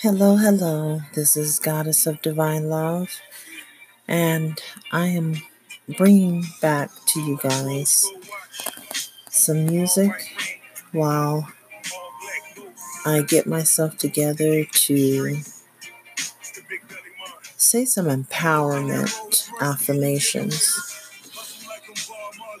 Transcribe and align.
Hello, 0.00 0.36
hello. 0.36 1.00
This 1.14 1.38
is 1.38 1.58
Goddess 1.58 2.06
of 2.06 2.20
Divine 2.20 2.68
Love, 2.68 3.08
and 4.06 4.60
I 4.92 5.06
am 5.06 5.36
bringing 5.96 6.44
back 6.60 6.90
to 7.06 7.20
you 7.22 7.38
guys 7.42 8.06
some 9.30 9.64
music 9.64 10.12
while 10.92 11.48
I 13.06 13.22
get 13.22 13.46
myself 13.46 13.96
together 13.96 14.66
to 14.66 15.38
say 17.56 17.86
some 17.86 18.04
empowerment 18.04 19.48
affirmations. 19.62 20.76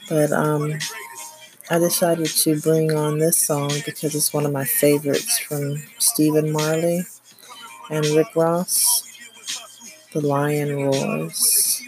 But 0.08 0.32
um, 0.32 0.72
I 1.68 1.78
decided 1.80 2.28
to 2.28 2.58
bring 2.62 2.92
on 2.92 3.18
this 3.18 3.36
song 3.36 3.72
because 3.84 4.14
it's 4.14 4.32
one 4.32 4.46
of 4.46 4.52
my 4.52 4.64
favorites 4.64 5.38
from 5.38 5.82
Stephen 5.98 6.50
Marley 6.50 7.04
and 7.90 8.04
Rick 8.06 8.34
Ross. 8.34 9.02
The 10.12 10.20
Lion 10.20 10.76
Roars. 10.76 11.82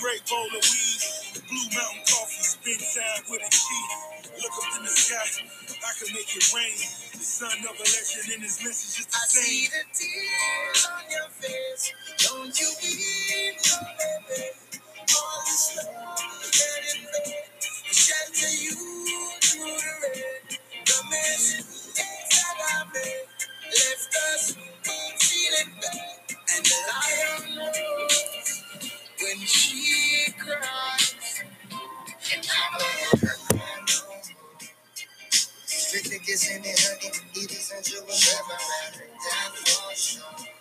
Great 0.00 0.26
bowl 0.28 0.46
of 0.46 0.52
weed, 0.52 1.42
blue 1.48 1.68
mountain 1.78 2.02
coffee, 2.08 2.42
spin 2.42 2.78
with 3.30 3.40
a. 3.40 3.50
Look 4.42 4.52
up 4.58 4.78
in 4.78 4.82
the 4.82 4.90
sky, 4.90 5.44
I 5.80 5.92
can 5.98 6.14
make 6.14 6.36
it 6.36 6.54
rain. 6.54 6.76
The 7.12 7.18
of 7.68 7.76
a 7.76 7.84
legend 7.84 8.34
in 8.34 8.40
his 8.42 8.58
message 8.64 9.00
is 9.00 9.06
the 9.06 9.16
I 9.16 9.26
same. 9.28 9.44
see 9.44 9.68
the 9.68 9.84
tears 9.94 10.88
on 10.92 11.04
your 11.10 11.28
face. 11.30 11.92
Don't 12.18 12.60
you 12.60 12.68
weep, 12.82 13.56
baby. 14.28 14.63
Let 15.08 15.16
it 36.06 36.22
it, 36.66 36.80
honey. 36.80 37.12
Edie's 37.36 37.72
and 37.76 37.88
you 37.88 38.00
will 38.00 38.08
never 38.08 38.58
ever 38.86 39.06
die 39.16 39.56
for 39.64 39.96
sure. 39.96 40.53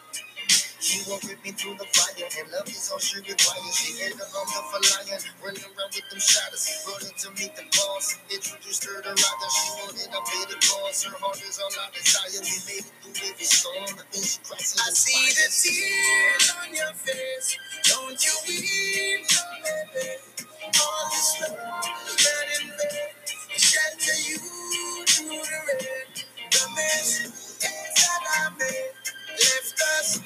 She 0.94 1.10
won't 1.10 1.26
rip 1.26 1.42
me 1.44 1.50
through 1.58 1.74
the 1.82 1.90
fire, 1.90 2.22
and 2.22 2.54
love 2.54 2.70
is 2.70 2.86
all 2.94 3.00
she 3.02 3.18
requires. 3.18 3.74
She 3.74 3.98
had 3.98 4.14
the 4.14 4.30
hunger 4.30 4.62
for 4.70 4.78
lion, 4.94 5.22
running 5.42 5.66
around 5.74 5.90
with 5.90 6.06
them 6.06 6.22
shadows, 6.22 6.70
running 6.86 7.18
to 7.18 7.30
meet 7.34 7.50
the 7.58 7.66
boss. 7.74 8.14
Introduced 8.30 8.86
her 8.86 9.02
to 9.02 9.10
Ryder, 9.10 9.50
she 9.58 9.70
wanted 9.82 10.14
a 10.14 10.22
better 10.22 10.60
cause. 10.62 11.02
Her 11.10 11.18
heart 11.18 11.42
is 11.42 11.58
all 11.58 11.74
I 11.82 11.90
desire. 11.98 12.46
We 12.46 12.58
made 12.70 12.86
it 12.86 12.94
through 13.02 13.26
every 13.26 13.50
storm, 13.50 13.90
then 14.14 14.22
she 14.22 14.38
I 14.54 14.94
see 14.94 15.26
the 15.34 15.50
tears 15.50 16.48
on 16.62 16.70
your 16.78 16.94
face. 16.94 17.58
Don't 17.90 18.14
you 18.22 18.36
weep, 18.46 19.26
baby. 19.66 20.14
All 20.78 21.06
this 21.10 21.42
love, 21.42 21.58
let 21.58 22.50
it 22.54 22.70
be. 22.70 23.58
Shelter 23.58 24.18
you 24.30 24.38
through 25.10 25.42
the 25.42 25.60
rain. 25.74 26.08
The 26.54 26.64
mess 26.78 27.58
that 27.62 28.24
I 28.38 28.52
made 28.60 28.94
left 29.42 29.82
us 30.00 30.22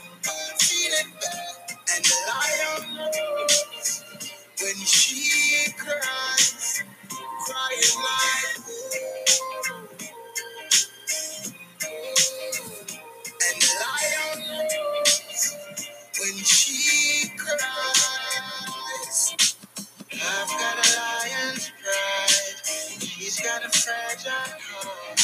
got 23.48 23.64
a 23.64 23.70
fragile 23.70 24.32
heart. 24.60 25.22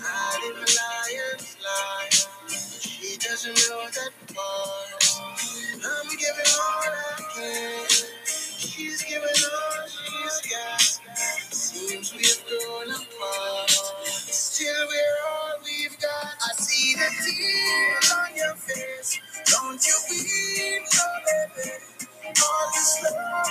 I 0.00 0.40
live 0.40 0.56
a 0.56 0.68
lion's 0.72 1.56
life. 1.60 2.48
She 2.80 3.18
doesn't 3.18 3.58
know 3.68 3.84
that 3.92 4.12
part. 4.32 5.04
I'm 5.84 6.08
giving 6.16 6.52
all 6.56 6.96
I 6.96 7.20
can. 7.36 7.88
She's 8.56 9.02
giving 9.02 9.22
all 9.28 9.86
she's 9.86 10.50
got. 10.50 10.80
Seems 11.52 12.14
we've 12.14 12.42
grown 12.48 12.88
apart. 12.88 13.70
Still, 14.32 14.72
we're 14.88 15.18
all 15.28 15.54
we've 15.62 15.98
got. 16.00 16.32
I 16.40 16.54
see 16.56 16.94
the 16.96 17.08
tears 17.20 18.12
on 18.16 18.34
your 18.34 18.56
face. 18.56 19.20
Don't 19.52 19.86
you 19.86 19.96
weep, 20.08 20.82
no 20.94 21.06
baby. 21.28 21.70
All 22.40 22.66
this 22.72 23.04
love, 23.04 23.46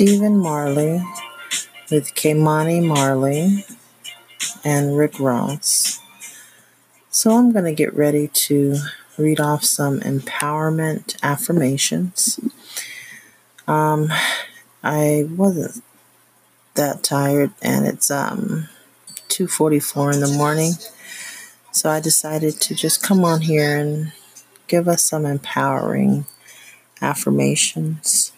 Stephen 0.00 0.38
Marley 0.38 1.04
with 1.90 2.14
Ky-Mani 2.14 2.80
Marley 2.80 3.66
and 4.64 4.96
Rick 4.96 5.20
Ross. 5.20 6.00
So 7.10 7.32
I'm 7.32 7.52
going 7.52 7.66
to 7.66 7.74
get 7.74 7.92
ready 7.92 8.28
to 8.28 8.78
read 9.18 9.40
off 9.40 9.62
some 9.62 10.00
empowerment 10.00 11.22
affirmations. 11.22 12.40
Um, 13.68 14.10
I 14.82 15.28
wasn't 15.36 15.84
that 16.76 17.02
tired, 17.02 17.50
and 17.60 17.84
it's 17.84 18.10
um 18.10 18.70
2:44 19.28 20.14
in 20.14 20.20
the 20.20 20.28
morning, 20.28 20.72
so 21.72 21.90
I 21.90 22.00
decided 22.00 22.58
to 22.62 22.74
just 22.74 23.02
come 23.02 23.22
on 23.22 23.42
here 23.42 23.76
and 23.76 24.12
give 24.66 24.88
us 24.88 25.02
some 25.02 25.26
empowering 25.26 26.24
affirmations. 27.02 28.32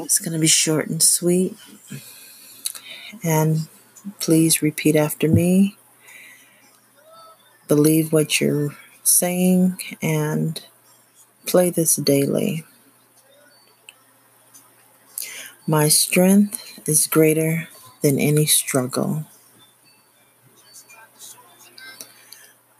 It's 0.00 0.18
going 0.18 0.32
to 0.32 0.38
be 0.38 0.46
short 0.46 0.88
and 0.88 1.02
sweet. 1.02 1.56
And 3.22 3.68
please 4.20 4.62
repeat 4.62 4.96
after 4.96 5.28
me. 5.28 5.76
Believe 7.68 8.12
what 8.12 8.40
you're 8.40 8.76
saying 9.02 9.78
and 10.00 10.64
play 11.46 11.70
this 11.70 11.96
daily. 11.96 12.64
My 15.66 15.88
strength 15.88 16.88
is 16.88 17.06
greater 17.06 17.68
than 18.02 18.18
any 18.18 18.46
struggle. 18.46 19.24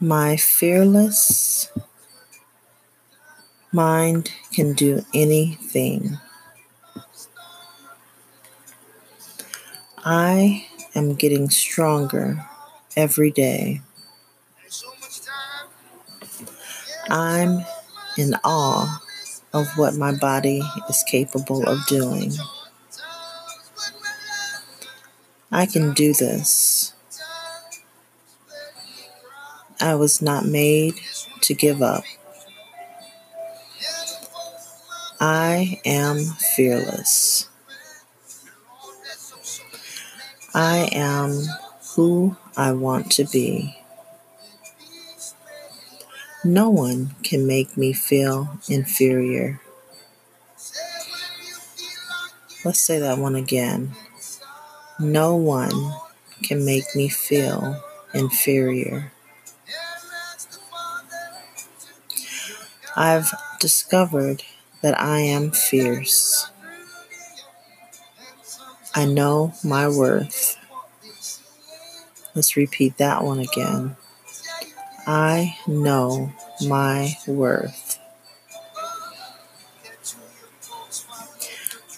My 0.00 0.36
fearless 0.36 1.70
mind 3.72 4.32
can 4.52 4.72
do 4.72 5.04
anything. 5.14 6.18
I 10.04 10.66
am 10.96 11.14
getting 11.14 11.48
stronger 11.48 12.44
every 12.96 13.30
day. 13.30 13.82
I'm 17.08 17.64
in 18.18 18.34
awe 18.42 19.00
of 19.54 19.68
what 19.78 19.94
my 19.94 20.12
body 20.12 20.60
is 20.88 21.04
capable 21.08 21.64
of 21.68 21.86
doing. 21.86 22.32
I 25.52 25.66
can 25.66 25.92
do 25.92 26.12
this. 26.14 26.94
I 29.80 29.94
was 29.94 30.20
not 30.20 30.44
made 30.44 30.94
to 31.42 31.54
give 31.54 31.80
up. 31.80 32.02
I 35.20 35.80
am 35.84 36.18
fearless. 36.56 37.48
I 40.54 40.90
am 40.92 41.46
who 41.94 42.36
I 42.58 42.72
want 42.72 43.10
to 43.12 43.24
be. 43.24 43.78
No 46.44 46.68
one 46.68 47.14
can 47.22 47.46
make 47.46 47.76
me 47.76 47.94
feel 47.94 48.58
inferior. 48.68 49.62
Let's 52.66 52.80
say 52.80 52.98
that 52.98 53.16
one 53.16 53.34
again. 53.34 53.92
No 55.00 55.36
one 55.36 55.94
can 56.42 56.66
make 56.66 56.94
me 56.94 57.08
feel 57.08 57.82
inferior. 58.12 59.10
I've 62.94 63.32
discovered 63.58 64.42
that 64.82 65.00
I 65.00 65.20
am 65.20 65.50
fierce. 65.50 66.51
I 68.94 69.06
know 69.06 69.54
my 69.64 69.88
worth. 69.88 70.58
Let's 72.34 72.56
repeat 72.56 72.98
that 72.98 73.24
one 73.24 73.38
again. 73.38 73.96
I 75.06 75.56
know 75.66 76.32
my 76.60 77.16
worth. 77.26 77.98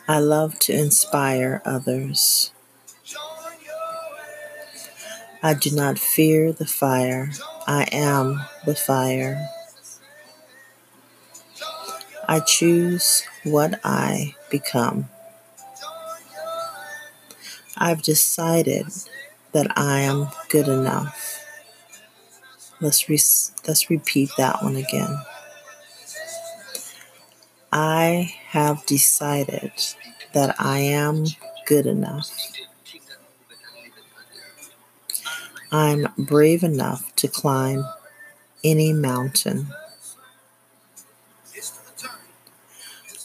I 0.06 0.20
love 0.20 0.58
to 0.60 0.72
inspire 0.72 1.62
others. 1.64 2.52
I 5.42 5.54
do 5.54 5.70
not 5.72 5.98
fear 5.98 6.52
the 6.52 6.66
fire. 6.66 7.30
I 7.66 7.88
am 7.90 8.40
the 8.64 8.74
fire. 8.74 9.48
I 12.28 12.40
choose 12.40 13.24
what 13.42 13.80
I 13.84 14.34
become. 14.50 15.08
I've 17.76 18.02
decided 18.02 18.86
that 19.52 19.66
I 19.76 20.00
am 20.00 20.28
good 20.48 20.68
enough. 20.68 21.40
Let's, 22.80 23.08
re- 23.08 23.18
let's 23.66 23.90
repeat 23.90 24.30
that 24.36 24.62
one 24.62 24.76
again. 24.76 25.18
I 27.72 28.34
have 28.48 28.86
decided 28.86 29.72
that 30.32 30.54
I 30.58 30.78
am 30.78 31.24
good 31.66 31.86
enough. 31.86 32.30
I'm 35.72 36.06
brave 36.16 36.62
enough 36.62 37.14
to 37.16 37.26
climb 37.26 37.84
any 38.62 38.92
mountain. 38.92 39.68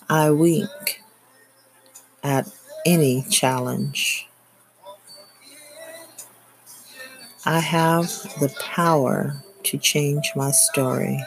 I 0.09 0.31
wink 0.31 1.03
at 2.23 2.49
any 2.85 3.23
challenge. 3.29 4.28
I 7.45 7.59
have 7.59 8.07
the 8.39 8.53
power 8.59 9.41
to 9.63 9.77
change 9.77 10.31
my 10.35 10.51
story. 10.51 11.23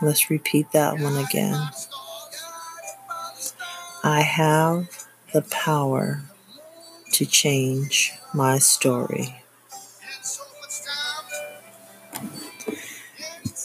Let's 0.00 0.30
repeat 0.30 0.70
that 0.72 1.00
one 1.00 1.16
again. 1.16 1.68
I 4.04 4.20
have 4.22 5.06
the 5.32 5.42
power 5.42 6.22
to 7.12 7.26
change 7.26 8.12
my 8.32 8.58
story. 8.58 9.42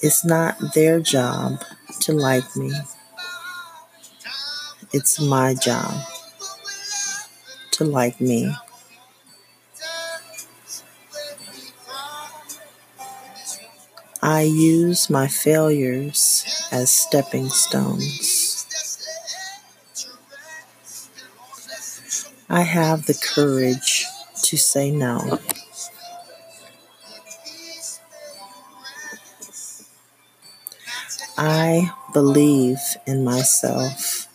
It's 0.01 0.25
not 0.25 0.57
their 0.73 0.99
job 0.99 1.63
to 2.01 2.13
like 2.13 2.55
me. 2.55 2.73
It's 4.93 5.21
my 5.21 5.53
job 5.53 5.93
to 7.71 7.85
like 7.85 8.19
me. 8.19 8.53
I 14.27 14.41
use 14.41 15.07
my 15.07 15.27
failures 15.27 16.67
as 16.71 16.89
stepping 16.89 17.47
stones. 17.49 18.65
I 22.49 22.61
have 22.61 23.05
the 23.05 23.13
courage 23.13 24.07
to 24.45 24.57
say 24.57 24.89
no. 24.89 25.37
I 31.37 31.91
believe 32.11 32.79
in 33.05 33.23
myself. 33.23 34.27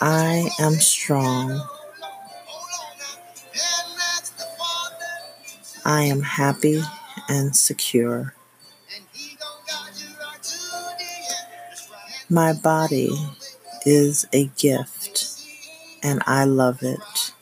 I 0.00 0.48
am 0.60 0.74
strong. 0.74 1.60
I 5.90 6.04
am 6.04 6.22
happy 6.22 6.80
and 7.28 7.56
secure. 7.56 8.32
My 12.28 12.52
body 12.52 13.10
is 13.84 14.24
a 14.32 14.44
gift 14.56 15.42
and 16.00 16.22
I 16.28 16.44
love 16.44 16.84
it. 16.84 17.32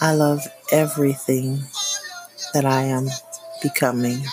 I 0.00 0.14
love 0.14 0.40
everything 0.72 1.64
that 2.54 2.64
I 2.64 2.84
am 2.84 3.08
becoming. 3.62 4.24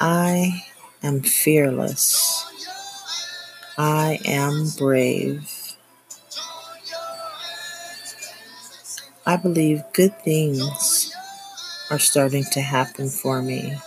I 0.00 0.64
am 1.02 1.20
fearless. 1.20 2.29
I 3.82 4.20
am 4.26 4.68
brave. 4.76 5.74
I 9.24 9.36
believe 9.36 9.82
good 9.94 10.20
things 10.20 11.16
are 11.90 11.98
starting 11.98 12.44
to 12.52 12.60
happen 12.60 13.08
for 13.08 13.40
me. 13.40 13.78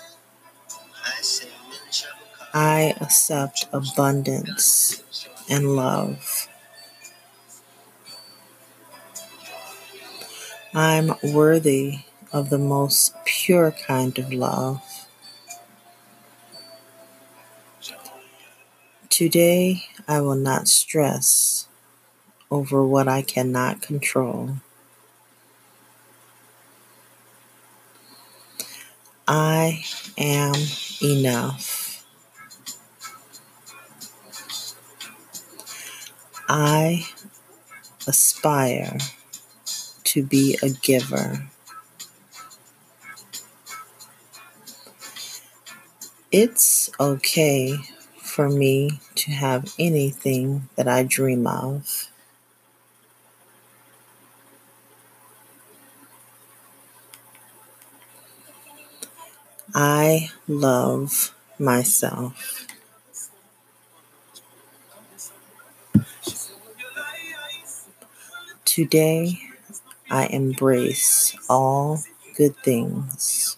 I 2.55 2.95
accept 3.01 3.67
abundance 3.71 5.03
and 5.47 5.75
love. 5.75 6.47
I'm 10.73 11.13
worthy 11.21 11.99
of 12.31 12.49
the 12.49 12.57
most 12.57 13.13
pure 13.25 13.75
kind 13.85 14.17
of 14.17 14.33
love. 14.33 14.81
Today, 19.23 19.85
I 20.05 20.19
will 20.19 20.35
not 20.35 20.67
stress 20.67 21.69
over 22.51 22.85
what 22.85 23.07
I 23.07 23.21
cannot 23.21 23.81
control. 23.81 24.57
I 29.25 29.85
am 30.17 30.55
enough. 31.01 32.05
I 36.49 37.07
aspire 38.05 38.97
to 40.03 40.21
be 40.21 40.57
a 40.61 40.67
giver. 40.67 41.47
It's 46.29 46.89
okay 46.99 47.77
for 48.33 48.49
me 48.49 48.99
to 49.13 49.29
have 49.29 49.71
anything 49.77 50.67
that 50.75 50.87
I 50.87 51.03
dream 51.03 51.45
of. 51.45 52.09
I 59.75 60.31
love 60.47 61.31
myself. 61.59 62.65
Today, 68.65 69.39
I 70.09 70.25
embrace 70.25 71.37
all 71.47 72.01
good 72.35 72.55
things. 72.63 73.57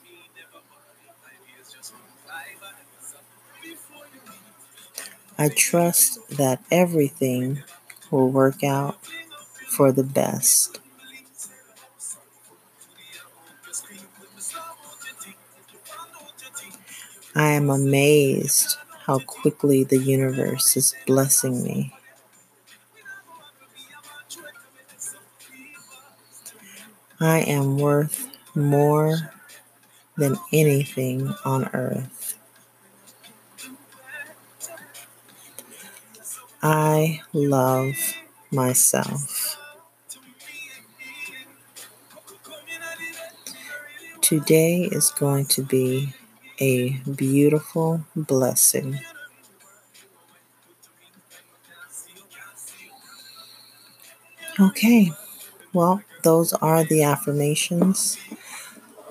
I 5.38 5.50
trust 5.50 6.20
that 6.30 6.63
everything 6.72 7.63
will 8.10 8.30
work 8.30 8.63
out 8.63 8.98
for 9.68 9.92
the 9.92 10.04
best. 10.04 10.80
I 17.36 17.50
am 17.51 17.70
amazed 17.70 18.77
how 19.06 19.20
quickly 19.20 19.84
the 19.84 19.98
universe 19.98 20.77
is 20.77 20.96
blessing 21.06 21.62
me. 21.62 21.94
I 27.20 27.39
am 27.39 27.77
worth 27.77 28.30
more 28.56 29.34
than 30.15 30.38
anything 30.54 31.34
on 31.44 31.70
earth. 31.74 32.14
I 36.67 37.22
love 37.31 37.93
myself. 38.50 39.55
Today 44.22 44.89
is 44.91 45.12
going 45.12 45.45
to 45.45 45.62
be 45.62 46.15
a 46.60 46.93
beautiful 47.01 48.03
blessing. 48.15 49.00
Okay, 54.60 55.12
well, 55.72 56.01
those 56.24 56.51
are 56.53 56.84
the 56.84 57.03
affirmations 57.03 58.17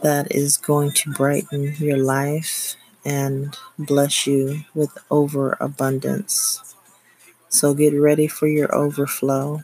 that 0.03 0.35
is 0.35 0.57
going 0.57 0.91
to 0.91 1.13
brighten 1.13 1.77
your 1.77 1.99
life 1.99 2.75
and 3.05 3.57
bless 3.79 4.27
you 4.27 4.65
with 4.75 4.91
overabundance. 5.09 6.74
So 7.55 7.73
get 7.73 7.95
ready 7.95 8.27
for 8.27 8.49
your 8.49 8.75
overflow. 8.75 9.63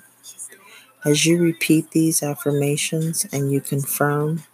As 1.05 1.27
you 1.27 1.43
repeat 1.43 1.91
these 1.91 2.23
affirmations 2.23 3.27
and 3.33 3.51
you 3.51 3.61
confirm 3.61 4.45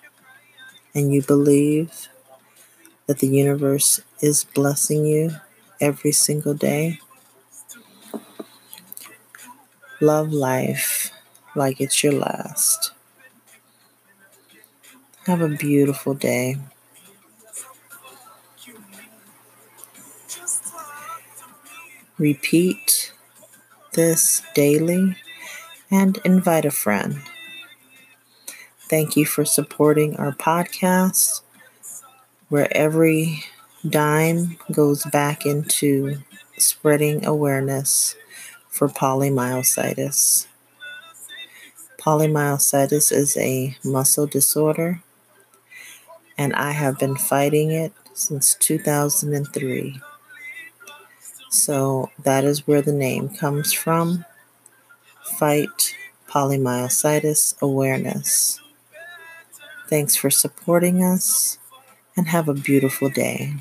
and 0.94 1.12
you 1.12 1.20
believe 1.20 2.08
that 3.06 3.18
the 3.18 3.26
universe 3.26 4.00
is 4.22 4.44
blessing 4.44 5.04
you 5.04 5.32
every 5.82 6.12
single 6.12 6.54
day, 6.54 6.98
love 10.00 10.32
life 10.32 11.12
like 11.54 11.78
it's 11.78 12.02
your 12.02 12.14
last. 12.14 12.92
Have 15.26 15.42
a 15.42 15.48
beautiful 15.48 16.14
day. 16.14 16.56
Repeat 22.16 23.12
this 23.96 24.42
daily 24.54 25.16
and 25.90 26.18
invite 26.24 26.64
a 26.64 26.70
friend. 26.70 27.22
Thank 28.88 29.16
you 29.16 29.24
for 29.24 29.44
supporting 29.44 30.16
our 30.16 30.32
podcast, 30.32 31.40
where 32.48 32.68
every 32.70 33.42
dime 33.88 34.58
goes 34.70 35.04
back 35.06 35.44
into 35.44 36.18
spreading 36.58 37.26
awareness 37.26 38.14
for 38.68 38.88
polymyositis. 38.88 40.46
Polymyositis 41.98 43.10
is 43.10 43.36
a 43.36 43.76
muscle 43.82 44.26
disorder 44.26 45.02
and 46.38 46.54
I 46.54 46.72
have 46.72 46.98
been 46.98 47.16
fighting 47.16 47.70
it 47.70 47.92
since 48.12 48.54
2003. 48.54 50.00
So 51.50 52.10
that 52.22 52.44
is 52.44 52.66
where 52.66 52.82
the 52.82 52.92
name 52.92 53.28
comes 53.28 53.72
from. 53.72 54.24
Fight 55.38 55.94
polymyositis 56.28 57.60
awareness. 57.60 58.60
Thanks 59.88 60.16
for 60.16 60.30
supporting 60.30 61.02
us 61.02 61.58
and 62.16 62.28
have 62.28 62.48
a 62.48 62.54
beautiful 62.54 63.10
day. 63.10 63.54